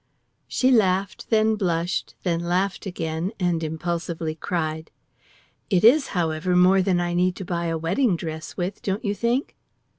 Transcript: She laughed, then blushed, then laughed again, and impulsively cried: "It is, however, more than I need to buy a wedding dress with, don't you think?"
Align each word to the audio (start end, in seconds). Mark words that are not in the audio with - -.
She 0.47 0.71
laughed, 0.71 1.29
then 1.29 1.55
blushed, 1.55 2.15
then 2.23 2.39
laughed 2.39 2.87
again, 2.87 3.33
and 3.39 3.63
impulsively 3.63 4.33
cried: 4.33 4.89
"It 5.69 5.83
is, 5.83 6.07
however, 6.17 6.55
more 6.55 6.81
than 6.81 6.99
I 6.99 7.13
need 7.13 7.35
to 7.35 7.45
buy 7.45 7.65
a 7.67 7.77
wedding 7.77 8.15
dress 8.15 8.57
with, 8.57 8.81
don't 8.81 9.05
you 9.05 9.13
think?" 9.13 9.55